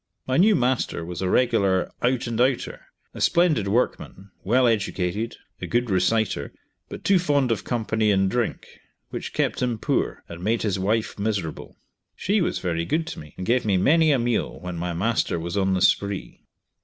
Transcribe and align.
My 0.25 0.37
new 0.37 0.55
master 0.55 1.05
was 1.05 1.21
a 1.21 1.29
regular 1.29 1.91
"out 2.01 2.25
and 2.25 2.41
outer" 2.41 2.87
a 3.13 3.21
splendid 3.21 3.67
workman, 3.67 4.31
well 4.43 4.65
educated, 4.65 5.37
a 5.61 5.67
good 5.67 5.91
reciter, 5.91 6.51
but 6.89 7.03
too 7.03 7.19
fond 7.19 7.51
of 7.51 7.63
company 7.63 8.09
and 8.09 8.27
drink, 8.27 8.65
which 9.11 9.31
kept 9.31 9.61
him 9.61 9.77
poor, 9.77 10.23
and 10.27 10.43
made 10.43 10.63
his 10.63 10.79
wife 10.79 11.19
miserable. 11.19 11.77
She 12.15 12.41
was 12.41 12.57
very 12.57 12.83
good 12.83 13.05
to 13.13 13.19
me, 13.19 13.35
and 13.37 13.45
gave 13.45 13.63
me 13.63 13.77
many 13.77 14.11
a 14.11 14.17
meal 14.17 14.59
when 14.59 14.75
my 14.75 14.93
master 14.93 15.39
was 15.39 15.55
on 15.55 15.75
the 15.75 15.83
spree. 15.83 16.45